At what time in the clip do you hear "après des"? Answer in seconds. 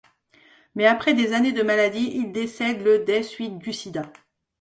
0.87-1.33